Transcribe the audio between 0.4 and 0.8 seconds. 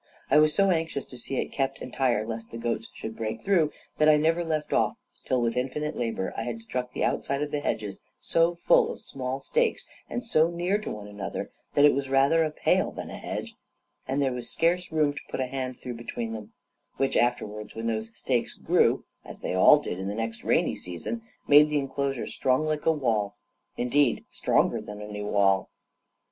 so